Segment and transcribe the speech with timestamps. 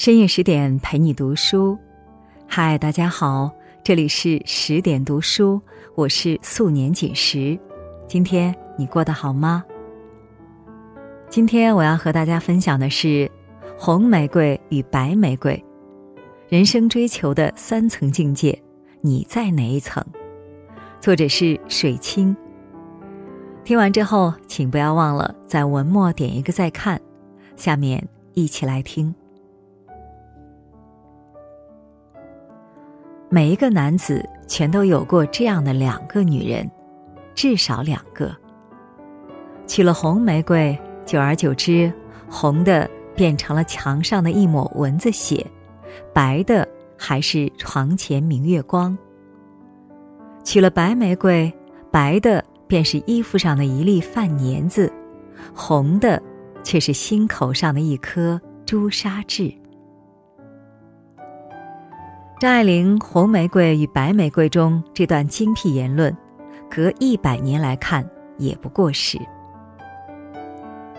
[0.00, 1.78] 深夜十点陪你读书，
[2.48, 3.52] 嗨，大家好，
[3.84, 5.60] 这里是十点读书，
[5.94, 7.60] 我是素年锦时。
[8.08, 9.62] 今天你过得好吗？
[11.28, 13.30] 今天我要和大家分享的是
[13.78, 15.62] 红玫瑰与白玫瑰，
[16.48, 18.58] 人生追求的三层境界，
[19.02, 20.02] 你在哪一层？
[20.98, 22.34] 作者是水清。
[23.64, 26.98] 听完之后，请不要忘了在文末点一个再看。
[27.54, 29.14] 下面一起来听。
[33.32, 36.68] 每一个男子全都有过这样的两个女人，
[37.32, 38.36] 至少两个。
[39.68, 41.92] 娶了红玫瑰，久而久之，
[42.28, 45.46] 红的变成了墙上的一抹蚊子血，
[46.12, 46.66] 白的
[46.98, 48.98] 还是床前明月光。
[50.42, 51.52] 娶了白玫瑰，
[51.88, 54.92] 白的便是衣服上的一粒饭粘子，
[55.54, 56.20] 红的
[56.64, 59.54] 却是心口上的一颗朱砂痣。
[62.40, 66.16] 张爱玲《红玫瑰与白玫瑰》中这段精辟言论，
[66.70, 68.02] 隔一百年来看
[68.38, 69.18] 也不过时。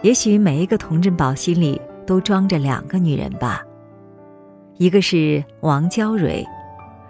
[0.03, 3.63] 也许每一个童振宝心里都装着两个女人吧，
[4.77, 6.45] 一个是王娇蕊，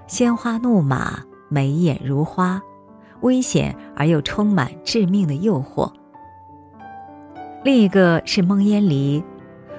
[0.08, 2.62] 鲜花怒马，眉眼如花，
[3.24, 5.92] 危险而又充满致命的诱惑；
[7.66, 9.22] 另一个是孟烟离，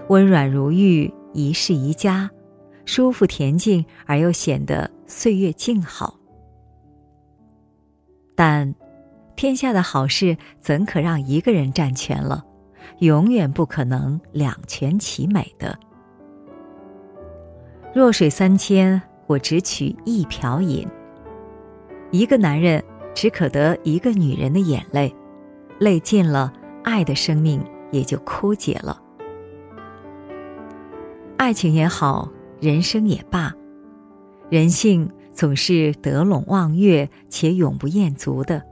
[0.09, 2.29] 温软如玉，一世宜家。
[2.85, 6.19] 舒服恬静而又显得岁月静好，
[8.35, 8.75] 但
[9.37, 12.45] 天下的好事怎可让一个人占全了？
[12.99, 15.79] 永远不可能两全其美的。
[17.95, 20.87] 弱水三千，我只取一瓢饮。
[22.11, 22.83] 一个男人
[23.15, 25.15] 只可得一个女人的眼泪，
[25.79, 26.53] 泪尽了，
[26.83, 29.01] 爱的生命也就枯竭了。
[31.37, 32.29] 爱情也好。
[32.63, 33.53] 人生也罢，
[34.49, 38.63] 人性总是得陇望月且永不厌足的。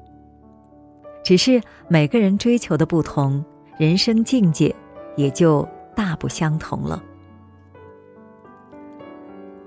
[1.25, 3.45] 只是每个人追求的不同，
[3.79, 4.73] 人生境界
[5.17, 7.03] 也就大不相同了。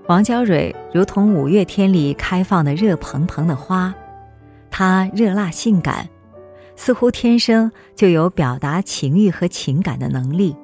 [0.08, 3.94] 王娇蕊如同五月天里开放的热蓬蓬的花，
[4.70, 6.08] 她热辣性感，
[6.76, 10.56] 似乎天生就有表达情欲和情感的能力。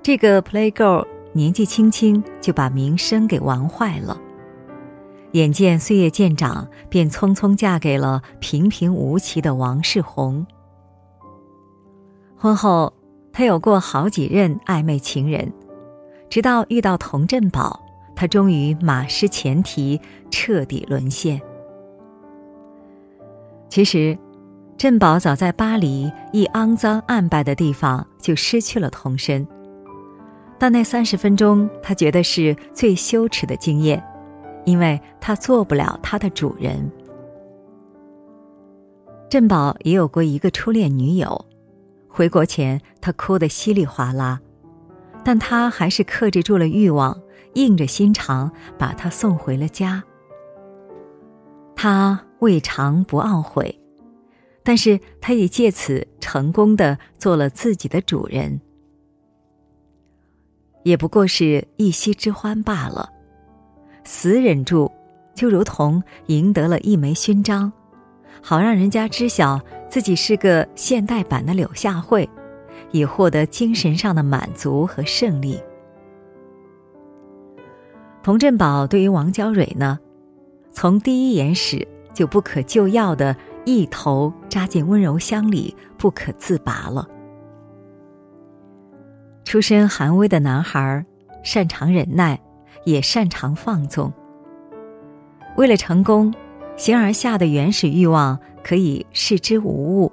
[0.00, 1.04] 这个 Play Girl。
[1.36, 4.16] 年纪轻轻就把名声给玩坏了，
[5.32, 10.46] 眼见岁月渐长，便匆匆嫁给了平平无奇的王世宏。
[12.36, 12.92] 婚后，
[13.32, 15.52] 她有过好几任暧昧情人，
[16.30, 17.80] 直到遇到童振宝，
[18.14, 21.40] 她终于马失前蹄，彻底沦陷。
[23.68, 24.16] 其实，
[24.76, 29.44] 振宝早在巴黎一肮脏暗败的地方就失去了童身。
[30.58, 34.02] 但那三十分钟，他觉得是最羞耻的经验，
[34.64, 36.90] 因为他做不了他的主人。
[39.28, 41.44] 振宝也有过一个初恋女友，
[42.08, 44.40] 回国前他哭得稀里哗啦，
[45.24, 47.20] 但他还是克制住了欲望，
[47.54, 50.02] 硬着心肠把她送回了家。
[51.74, 53.80] 他未尝不懊悔，
[54.62, 58.60] 但是他也借此成功的做了自己的主人。
[60.84, 63.10] 也不过是一夕之欢罢了，
[64.04, 64.90] 死忍住，
[65.34, 67.72] 就如同赢得了一枚勋章，
[68.40, 72.28] 好让人家知晓自己是个现代版的柳下惠，
[72.92, 75.58] 以获得精神上的满足和胜利。
[78.22, 79.98] 童振宝对于王娇蕊呢，
[80.70, 83.34] 从第一眼始就不可救药的
[83.64, 87.08] 一头扎进温柔乡里，不可自拔了。
[89.54, 91.06] 出身寒微的男孩，
[91.44, 92.36] 擅长忍耐，
[92.84, 94.12] 也擅长放纵。
[95.56, 96.34] 为了成功，
[96.74, 100.10] 形而下的原始欲望可以视之无物，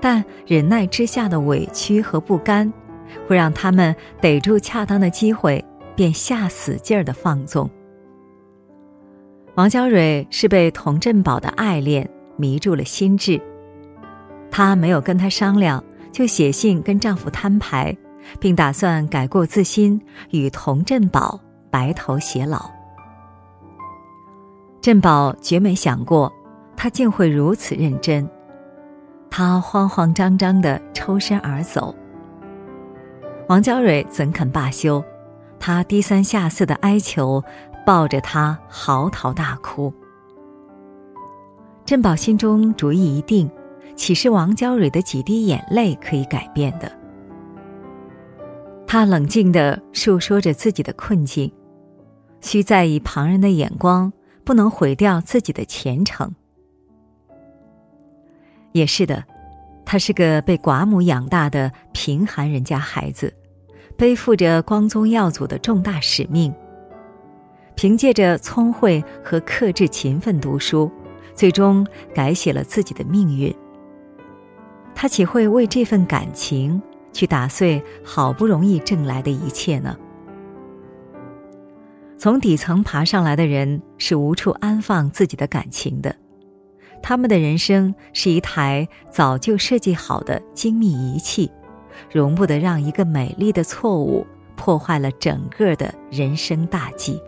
[0.00, 2.72] 但忍耐之下的委屈和不甘，
[3.28, 5.64] 会让他们逮住恰当的机会，
[5.94, 7.70] 便下死劲儿的放纵。
[9.54, 13.40] 王娇蕊是被童振宝的爱恋迷住了心智，
[14.50, 17.96] 她没有跟他商量，就写信跟丈夫摊牌。
[18.40, 20.00] 并打算改过自新，
[20.30, 21.40] 与童振宝
[21.70, 22.70] 白头偕老。
[24.80, 26.32] 振宝绝没想过，
[26.76, 28.28] 他竟会如此认真。
[29.30, 31.94] 他慌慌张张的抽身而走。
[33.48, 35.02] 王娇蕊怎肯罢休？
[35.58, 37.42] 他低三下四的哀求，
[37.86, 39.92] 抱着他嚎啕大哭。
[41.86, 43.50] 振宝心中主意已定，
[43.96, 46.90] 岂是王娇蕊的几滴眼泪可以改变的？
[48.94, 51.52] 他冷静地述说着自己的困境，
[52.40, 54.12] 需在意旁人的眼光，
[54.44, 56.32] 不能毁掉自己的前程。
[58.70, 59.24] 也是的，
[59.84, 63.34] 他是个被寡母养大的贫寒人家孩子，
[63.96, 66.54] 背负着光宗耀祖的重大使命。
[67.74, 70.88] 凭借着聪慧和克制勤奋读书，
[71.34, 73.52] 最终改写了自己的命运。
[74.94, 76.80] 他岂会为这份感情
[77.14, 79.96] 去打碎好不容易挣来的一切呢？
[82.18, 86.14] 从底层爬上来的人是无处安放自己的感情的，
[87.02, 91.50] 他们的人生是一台早就设计好的精密仪器，
[92.10, 94.26] 容不得让一个美丽的错误
[94.56, 97.20] 破坏了整个的人生大计。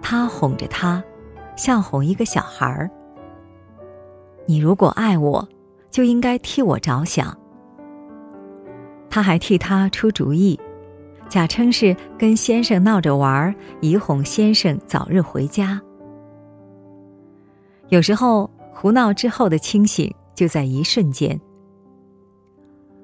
[0.00, 1.02] 他哄着他，
[1.56, 2.90] 像哄一个小孩儿。
[4.44, 5.48] 你如果爱我，
[5.90, 7.38] 就应该替我着想。
[9.12, 10.58] 他还替他出主意，
[11.28, 15.78] 假称是跟先生闹着玩儿，以哄先生早日回家。
[17.90, 21.38] 有时候胡闹之后的清醒就在一瞬间。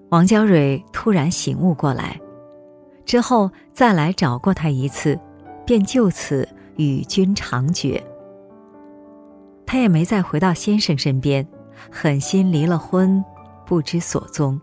[0.08, 2.19] 王娇蕊突然醒悟过来，
[3.04, 5.20] 之后再来找过他一次，
[5.66, 6.49] 便就此。
[6.76, 8.00] 与君长绝，
[9.66, 11.44] 他也没再回到先生身边，
[11.90, 13.22] 狠心离了婚，
[13.66, 14.58] 不知所踪。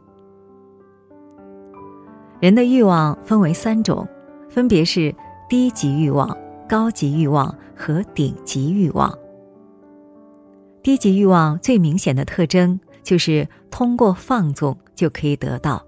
[2.46, 4.08] 人的欲望分为三种，
[4.52, 5.12] 分别是
[5.50, 6.38] 低级欲望、
[6.70, 9.12] 高级欲望和顶级欲望。
[10.84, 15.84] 低级欲望最明显的特征就是通过放纵就可以得到，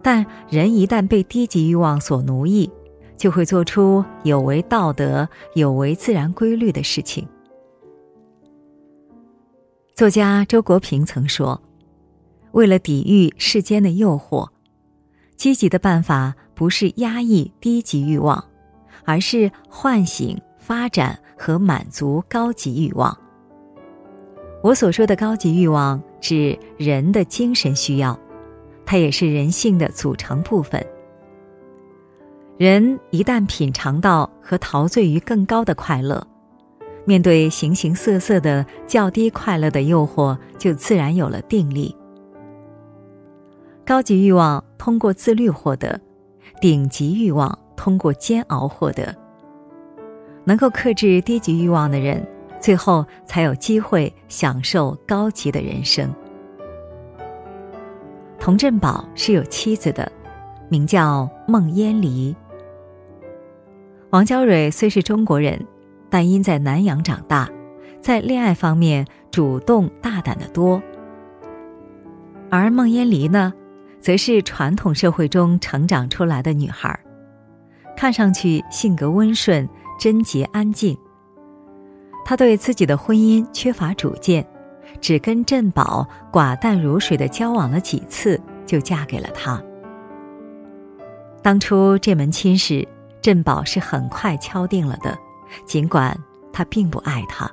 [0.00, 2.70] 但人一旦被低级欲望所奴役。
[3.18, 7.28] 就会做出有违道德、有违自然规律的事情。
[9.94, 11.60] 作家周国平曾说
[12.52, 14.48] ：“为了抵御世间的诱惑，
[15.38, 18.44] 积极的办法不是压抑低级欲望，
[19.04, 23.16] 而是唤醒、发展和满足高级欲望。”
[24.60, 28.18] 我所说的高级欲望，指人的精神需要，
[28.84, 30.84] 它也是人性的组成部分。
[32.56, 36.26] 人一旦品尝到和陶醉于更高的快乐，
[37.04, 41.94] 面对形形色色的较低快乐的诱惑，就自然有了定力。
[43.88, 45.98] 高级欲望通过自律获得，
[46.60, 49.16] 顶级欲望通过煎熬获得。
[50.44, 52.22] 能够克制低级欲望的人，
[52.60, 56.14] 最后才有机会享受高级的人生。
[58.38, 60.12] 童振宝是有妻子的，
[60.68, 62.36] 名叫孟烟离。
[64.10, 65.66] 王娇蕊虽是中国人，
[66.10, 67.48] 但因在南洋长大，
[68.02, 70.82] 在恋爱方面主动大胆的多。
[72.50, 73.54] 而孟烟离呢，
[74.00, 76.98] 则是传统社会中成长出来的女孩，
[77.96, 79.68] 看上去性格温顺、
[79.98, 80.96] 贞洁、安静。
[82.24, 84.46] 她对自己的婚姻缺乏主见，
[85.00, 89.62] 只跟振宝寡淡如水的交往了几次，就嫁给了他。
[91.42, 92.86] 当初这门亲事。
[93.20, 95.18] 振宝是很快敲定了的，
[95.66, 96.16] 尽管
[96.52, 97.50] 他并不爱他。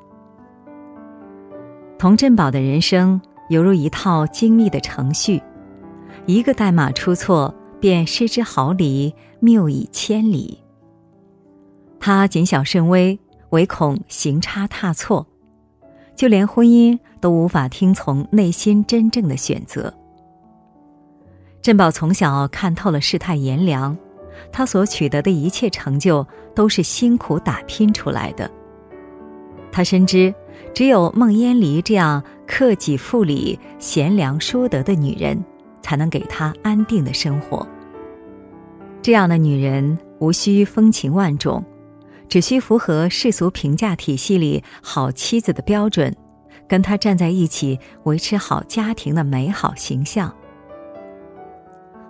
[1.97, 3.19] 童振宝的人生
[3.49, 5.41] 犹如一套精密的程序，
[6.25, 10.59] 一个代码出错便失之毫厘，谬以千里。
[11.99, 15.25] 他谨小慎微，唯恐行差踏错，
[16.15, 19.93] 就连婚姻都无法听从内心真正的选择。
[21.61, 23.97] 振宝从小看透了世态炎凉。
[24.51, 28.51] 他所取得的一切成就都是辛苦打拼出来的。
[29.71, 30.33] 他深知，
[30.73, 35.41] 只有孟烟离这样克己复礼、贤良淑德的女人，
[35.85, 37.67] 才能给他安定的生活。
[39.03, 41.63] 这样的女人无需风情万种，
[42.27, 46.11] 只需符合世俗评价体系里好妻子的标准，
[46.67, 50.33] 跟他站在一起，维持好家庭的美好形象。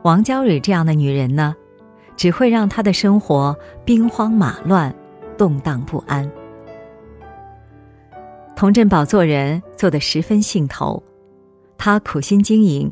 [0.03, 1.53] 王娇蕊这样的女人呢？
[2.15, 3.53] 只会让他的生活
[3.84, 4.96] 兵荒马乱、
[5.38, 6.32] 动荡不安。
[8.55, 11.03] 童振宝做人做得十分兴头，
[11.77, 12.89] 他苦心经营，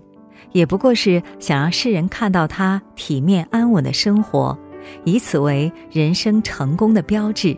[0.52, 4.58] 也不过是想让世人看到他体面安稳的生活，
[5.06, 7.58] 以此为人生成功的标志。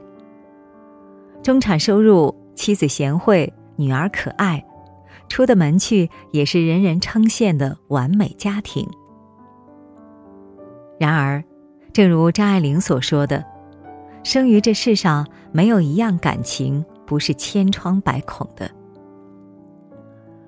[1.44, 4.64] 中产收入，妻子贤惠，女儿可爱，
[5.28, 8.88] 出的门去也是人人称羡的完美家庭。
[11.00, 11.44] 然而。
[11.94, 13.42] 正如张爱玲所说的
[14.22, 18.70] ：“生于这世上，没有一样感情不是千疮百孔的。”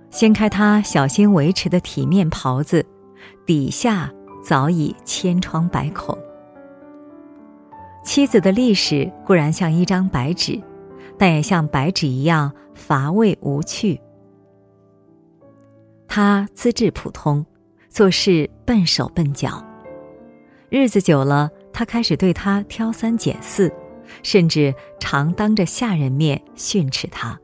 [0.09, 2.85] 掀开他小心维持的体面袍子，
[3.45, 4.11] 底下
[4.43, 6.17] 早已千疮百孔。
[8.03, 10.59] 妻子的历史固然像一张白纸，
[11.17, 13.99] 但也像白纸一样乏味无趣。
[16.07, 17.45] 他资质普通，
[17.89, 19.61] 做事笨手笨脚，
[20.69, 23.71] 日子久了，他开始对他挑三拣四，
[24.23, 27.37] 甚至常当着下人面训斥他。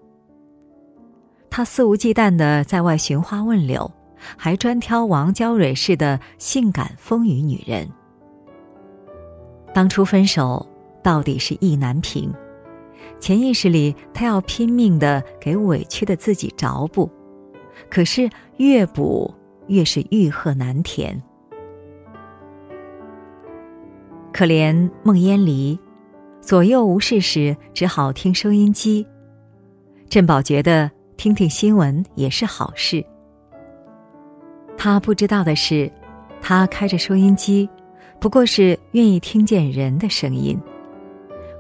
[1.55, 3.91] 他肆无忌惮的在外寻花问柳，
[4.36, 7.88] 还专挑王娇蕊似的性感风腴女人。
[9.72, 10.67] 当初分手，
[11.03, 12.33] 到底是意难平。
[13.19, 17.07] 潜意识里，他要拼命的给委屈的自己找补，
[17.88, 19.31] 可是越补
[19.67, 21.22] 越是欲壑难填。
[24.33, 25.77] 可怜孟烟离，
[26.41, 29.05] 左右无事时只好听收音机。
[30.10, 33.03] 振宝觉得听听新闻也是好事。
[34.77, 35.91] 他不知道的是，
[36.41, 37.70] 他开着收音机。
[38.20, 40.58] 不过是愿意听见人的声音，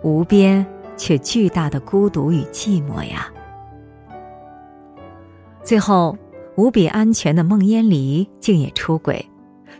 [0.01, 3.29] 无边却巨大的孤独与寂寞呀。
[5.61, 6.17] 最后，
[6.55, 9.25] 无比安全的孟烟离竟也出轨，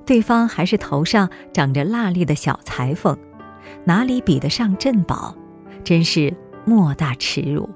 [0.06, 3.18] 对方还是头上长着蜡粒的小裁缝，
[3.86, 5.34] 哪里比得上振宝？
[5.86, 6.34] 真是
[6.66, 7.70] 莫大耻辱。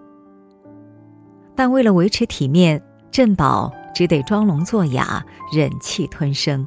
[1.57, 6.65] 但为了维持体面，振宝只得装聋作哑，忍气吞声。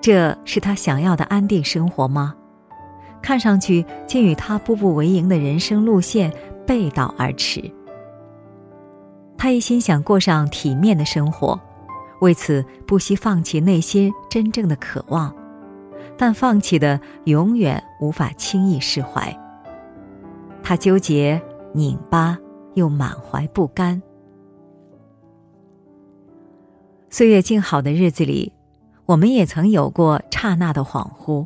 [0.00, 2.34] 这是他想要的安定生活吗？
[3.22, 6.32] 看上去竟与他步步为营的人生路线
[6.66, 7.62] 背道而驰。
[9.38, 11.60] 他一心想过上体面的生活，
[12.20, 15.32] 为此不惜放弃内心真正的渴望，
[16.16, 19.32] 但放弃的永远无法轻易释怀。
[20.62, 21.40] 他纠结、
[21.72, 22.36] 拧巴，
[22.74, 24.00] 又满怀不甘。
[27.08, 28.52] 岁月静好的日子里。
[29.06, 31.44] 我们也曾有过刹那的恍惚，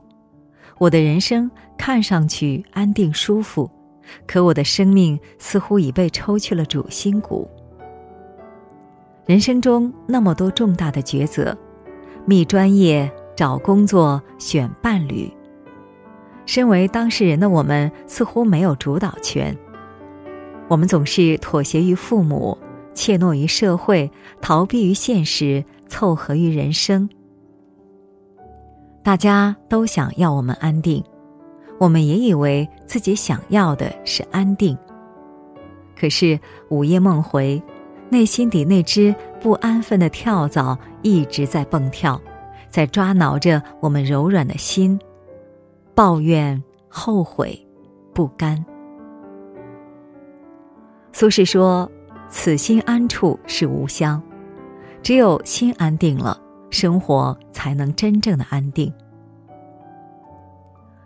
[0.76, 3.70] 我的人生看上去安定舒服，
[4.26, 7.48] 可我的生命似乎已被抽去了主心骨。
[9.24, 11.56] 人生中那么多重大的抉择，
[12.26, 15.32] 觅专业、找工作、选伴侣，
[16.44, 19.56] 身为当事人的我们似乎没有主导权。
[20.68, 22.56] 我们总是妥协于父母，
[22.94, 27.08] 怯懦于社会，逃避于现实，凑合于人生。
[29.02, 31.04] 大家都想要我们安定，
[31.78, 34.76] 我们也以为自己想要的是安定。
[35.94, 36.40] 可是
[36.70, 37.62] 午夜梦回，
[38.08, 42.20] 内心底那只不安分的跳蚤一直在蹦跳，
[42.70, 44.98] 在抓挠着我们柔软的心，
[45.94, 47.66] 抱怨、后悔、
[48.14, 48.64] 不甘。
[51.14, 51.90] 苏轼说
[52.28, 54.20] ：“此心安处是吾乡。”
[55.00, 56.38] 只有心安定了。
[56.70, 58.92] 生活才能真正的安定。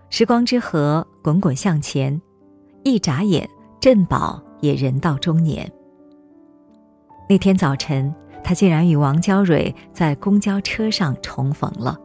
[0.08, 2.18] 时光之河滚滚向前，
[2.84, 3.46] 一眨眼，
[3.78, 5.70] 振宝也人到中年。
[7.28, 11.98] 那天早晨，他竟然与王娇蕊在公交车上重逢了。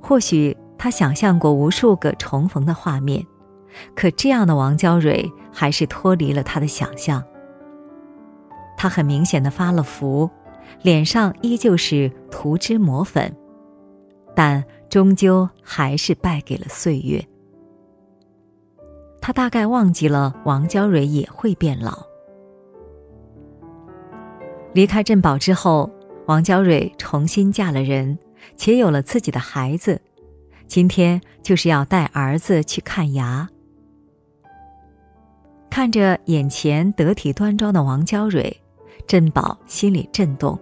[0.00, 3.26] 或许他想象过无数个重逢的画面，
[3.94, 7.22] 可这样的王娇蕊还是脱离了他的想象。
[8.76, 10.30] 他很明显的发了福。
[10.82, 13.36] 脸上依旧是涂脂抹粉，
[14.36, 17.26] 但终究还是败给了岁月。
[19.20, 22.06] 他大概忘记了王娇蕊也会变老。
[24.72, 25.90] 离开镇宝之后，
[26.26, 28.16] 王娇蕊重新嫁了人，
[28.56, 30.00] 且有了自己的孩子。
[30.68, 33.48] 今天就是要带儿子去看牙。
[35.80, 38.54] 看着眼前得体端庄的王娇蕊，
[39.06, 40.58] 珍宝心里震动。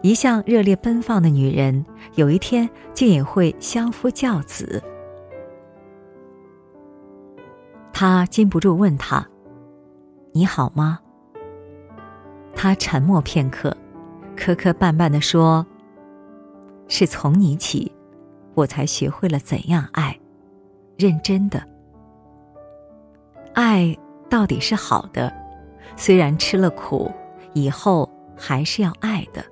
[0.00, 1.84] 一向热烈奔放的女人，
[2.14, 4.82] 有一天竟也会相夫教子。
[7.92, 9.28] 他禁不住问他
[10.32, 10.98] ：“你好吗？”
[12.56, 13.76] 他沉默片刻，
[14.34, 15.66] 磕磕绊绊的说
[16.88, 17.92] ：“是从你起，
[18.54, 20.18] 我才学会了怎样爱，
[20.96, 21.62] 认真的。
[23.54, 23.96] 爱
[24.28, 25.32] 到底是好的，
[25.96, 27.12] 虽然吃了苦，
[27.52, 29.44] 以后还是要爱的。”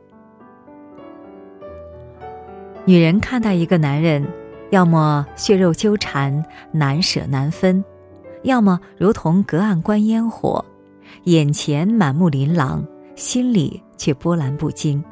[2.86, 4.26] 女人看待一个男人，
[4.70, 7.84] 要么血肉纠缠难舍难分，
[8.42, 10.64] 要么如同隔岸观烟火，
[11.24, 12.82] 眼前满目琳琅，
[13.16, 15.04] 心里却波澜不惊，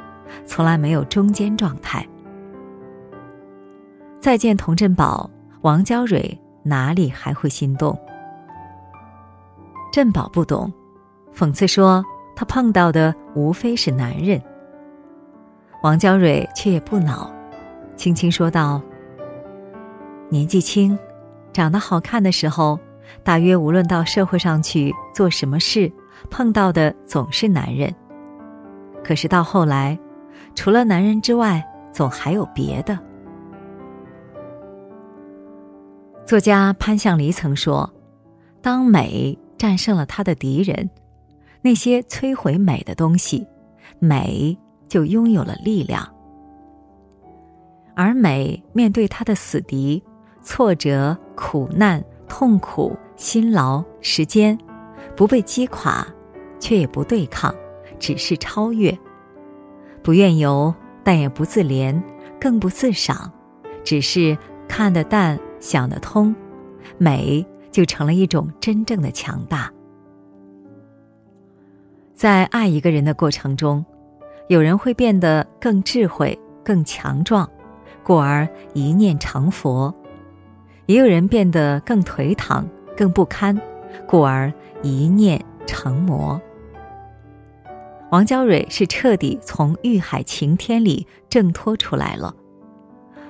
[0.47, 2.05] 从来没有中间状态。
[4.19, 5.31] 再见童振宝，
[5.61, 7.97] 王娇蕊哪里还会心动？
[9.99, 10.73] 振宝不懂，
[11.35, 12.05] 讽刺说
[12.37, 14.41] 他碰到的无非是男人。
[15.83, 17.29] 王娇蕊却也不恼，
[17.97, 18.81] 轻轻说道
[20.31, 20.97] ：“年纪轻，
[21.53, 22.79] 长得好看的时候，
[23.25, 25.93] 大约无论到社会上去做什么事，
[26.31, 27.93] 碰到的总是男人。
[29.03, 29.99] 可是到后来，
[30.55, 31.61] 除了男人之外，
[31.93, 32.97] 总还有别的。”
[36.25, 37.93] 作家潘向黎曾说
[38.63, 40.89] ：“当美战胜了他的敌人。”
[41.61, 43.45] 那些摧毁美的东西，
[43.99, 46.05] 美就拥有了力量；
[47.97, 50.01] 而美面对他的死敌，
[50.41, 54.57] 挫折、苦难、痛苦、辛劳、时间，
[55.17, 56.07] 不被击垮，
[56.61, 57.53] 却也不对抗，
[57.99, 58.97] 只是超越；
[60.01, 60.73] 不愿游，
[61.03, 62.01] 但也不自怜，
[62.41, 63.31] 更不自赏，
[63.83, 64.39] 只是
[64.69, 66.35] 看得淡，想得通，
[66.99, 69.73] 美就成了一种真正的强大。
[72.15, 73.85] 在爱一个人的过程中，
[74.49, 77.49] 有人会变得更智慧、更强壮，
[78.03, 79.95] 故而一念成佛；
[80.87, 83.57] 也有人变得更颓唐、更不堪，
[84.07, 86.41] 故而一念成魔。
[88.11, 92.35] 王娇蕊是彻底从欲海情天里挣脱出来了，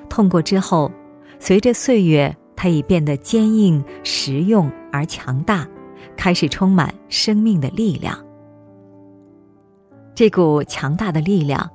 [0.09, 0.91] 痛过之后，
[1.41, 5.65] 随着岁月，她已变得坚硬、实用而强大，
[6.17, 8.19] 开始充满生命的力量。
[10.13, 11.71] 这股强大的力量，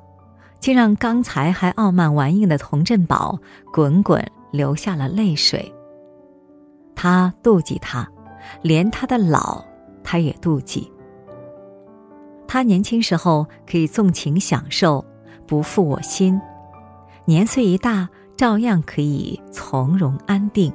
[0.60, 3.40] 竟让刚才还傲慢顽硬的童振宝
[3.72, 5.74] 滚滚流下了泪水。
[6.94, 8.06] 他妒忌他，
[8.62, 9.64] 连他的老，
[10.04, 10.92] 他也妒忌。
[12.46, 15.06] 他年轻时候可以纵情享受，
[15.48, 16.38] 不负我心；
[17.24, 18.10] 年岁一大，
[18.44, 20.70] 照样可以从容安定。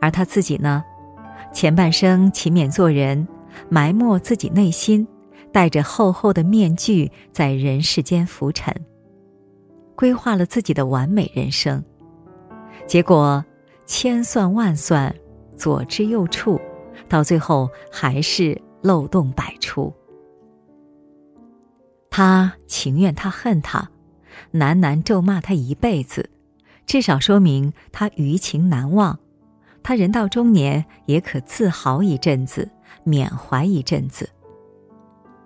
[0.00, 0.82] 而他自己呢，
[1.52, 3.28] 前半生勤勉做人，
[3.68, 5.06] 埋没自己内心。
[5.52, 8.74] 戴着厚厚的面具，在人世间浮沉，
[9.94, 11.84] 规划了自己的完美人生，
[12.86, 13.44] 结果
[13.84, 15.14] 千算万算，
[15.58, 16.58] 左支右绌，
[17.06, 19.92] 到最后还是漏洞百出。
[22.08, 23.86] 他情愿他恨他，
[24.52, 26.30] 喃喃咒骂他一辈子，
[26.86, 29.18] 至少说明他余情难忘。
[29.82, 32.70] 他人到中年，也可自豪一阵子，
[33.04, 34.28] 缅怀一阵子。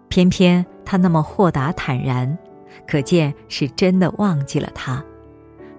[0.09, 2.37] 偏偏他那么豁达坦然，
[2.87, 5.03] 可见是真的忘记了他，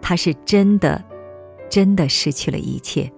[0.02, 1.04] 他是真的，
[1.70, 3.12] 真的失去了一切。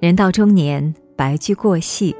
[0.00, 2.14] 人到中年，白驹过隙，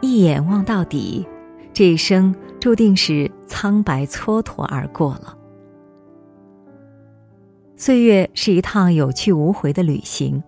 [0.00, 1.24] 一眼望到底，
[1.72, 2.34] 这一生
[2.64, 5.36] 注定是苍白蹉跎而过了。
[7.76, 10.42] 岁月是一趟有去无回的旅行，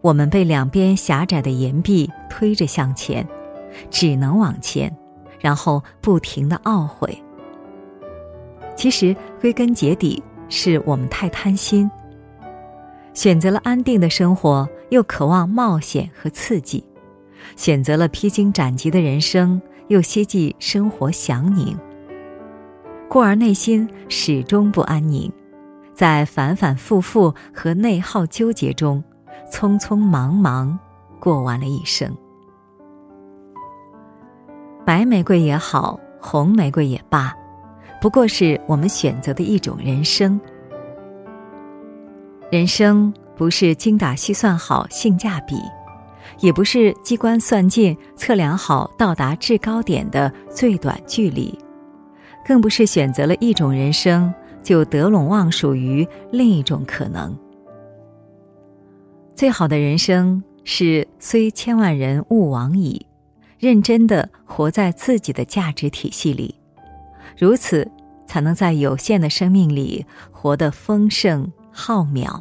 [0.00, 3.26] 我们被两边狭窄的岩壁推着向前。
[3.90, 4.96] 只能往前，
[5.40, 7.20] 然后不停的懊悔。
[8.76, 11.90] 其实归根结底是我们太贪心，
[13.14, 16.84] 选择了安定的生活，又渴望冒险和刺激；
[17.56, 21.76] 选择了披荆斩棘的人生，又希冀生活祥宁。
[23.08, 25.32] 故而内心始终不安宁，
[25.94, 29.02] 在反反复复和内耗纠结中，
[29.50, 30.78] 匆匆忙忙
[31.18, 32.14] 过完了一生。
[34.84, 37.34] 白玫瑰也好，红玫瑰也罢，
[38.00, 40.40] 不过是我们选择的一种人生。
[42.50, 45.56] 人生不是精打细算好性价比，
[46.40, 51.56] 也不是机关算尽测量好到达制高点的最短距离，
[52.46, 57.36] 更不是选择了一种人生就得陇望蜀于另一种可能。
[59.34, 63.04] 最好的人生是虽千万人吾往矣。
[63.58, 66.54] 认真的活在自己的价值体系里，
[67.36, 67.90] 如此
[68.24, 72.40] 才能在有限的生命里活得丰盛浩渺。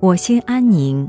[0.00, 1.08] 我心安宁，